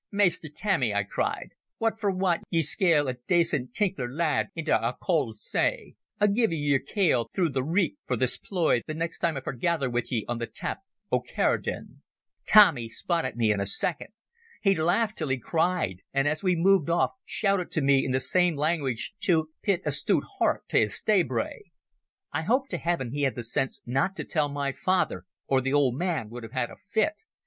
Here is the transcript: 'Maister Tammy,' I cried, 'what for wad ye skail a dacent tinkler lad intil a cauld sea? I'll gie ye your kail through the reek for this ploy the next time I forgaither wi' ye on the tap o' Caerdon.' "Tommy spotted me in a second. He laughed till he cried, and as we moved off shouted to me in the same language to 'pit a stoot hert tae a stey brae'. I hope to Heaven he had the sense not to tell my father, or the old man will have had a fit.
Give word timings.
'Maister 0.11 0.49
Tammy,' 0.49 0.95
I 0.95 1.03
cried, 1.03 1.49
'what 1.77 1.99
for 1.99 2.09
wad 2.09 2.41
ye 2.49 2.63
skail 2.63 3.07
a 3.07 3.13
dacent 3.27 3.75
tinkler 3.75 4.09
lad 4.09 4.47
intil 4.55 4.79
a 4.81 4.97
cauld 4.99 5.37
sea? 5.37 5.95
I'll 6.19 6.27
gie 6.27 6.47
ye 6.49 6.55
your 6.71 6.79
kail 6.79 7.29
through 7.35 7.49
the 7.49 7.63
reek 7.63 7.97
for 8.07 8.17
this 8.17 8.35
ploy 8.35 8.81
the 8.87 8.95
next 8.95 9.19
time 9.19 9.37
I 9.37 9.41
forgaither 9.41 9.91
wi' 9.91 10.01
ye 10.09 10.25
on 10.27 10.39
the 10.39 10.47
tap 10.47 10.79
o' 11.11 11.19
Caerdon.' 11.21 12.01
"Tommy 12.47 12.89
spotted 12.89 13.35
me 13.35 13.51
in 13.51 13.59
a 13.59 13.67
second. 13.67 14.07
He 14.63 14.73
laughed 14.75 15.19
till 15.19 15.27
he 15.29 15.37
cried, 15.37 15.97
and 16.11 16.27
as 16.27 16.41
we 16.41 16.55
moved 16.55 16.89
off 16.89 17.11
shouted 17.23 17.69
to 17.73 17.81
me 17.83 18.03
in 18.03 18.09
the 18.09 18.19
same 18.19 18.55
language 18.55 19.13
to 19.19 19.51
'pit 19.61 19.83
a 19.85 19.91
stoot 19.91 20.23
hert 20.39 20.67
tae 20.67 20.81
a 20.81 20.89
stey 20.89 21.21
brae'. 21.21 21.71
I 22.33 22.41
hope 22.41 22.69
to 22.69 22.79
Heaven 22.79 23.11
he 23.11 23.21
had 23.21 23.35
the 23.35 23.43
sense 23.43 23.83
not 23.85 24.15
to 24.15 24.23
tell 24.23 24.49
my 24.49 24.71
father, 24.71 25.25
or 25.45 25.61
the 25.61 25.73
old 25.73 25.93
man 25.95 26.31
will 26.31 26.41
have 26.41 26.53
had 26.53 26.71
a 26.71 26.77
fit. 26.89 27.21